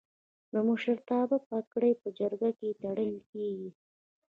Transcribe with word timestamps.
د 0.53 0.53
مشرتابه 0.67 1.37
پګړۍ 1.47 1.93
په 2.01 2.07
جرګه 2.19 2.49
کې 2.59 2.69
تړل 2.81 3.13
کیږي. 3.29 3.69